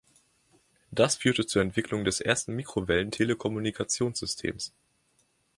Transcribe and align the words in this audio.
Das 0.89 1.15
führte 1.15 1.45
zur 1.45 1.61
Entwicklung 1.61 2.03
des 2.05 2.21
ersten 2.21 2.55
Mikrowellen-Telekommunikationssystems. 2.55 4.73